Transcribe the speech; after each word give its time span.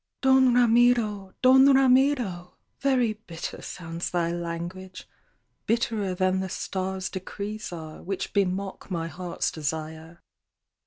"Don 0.21 0.55
Ramiro! 0.55 1.31
Don 1.43 1.71
Ramiro! 1.71 2.57
Very 2.79 3.13
bitter 3.27 3.61
sounds 3.61 4.09
thy 4.09 4.31
language, 4.31 5.07
Bitterer 5.67 6.15
than 6.15 6.39
the 6.39 6.49
stars' 6.49 7.07
decrees 7.07 7.71
are, 7.71 8.01
Which 8.01 8.33
bemock 8.33 8.89
my 8.89 9.07
heart's 9.07 9.51
desire. 9.51 10.19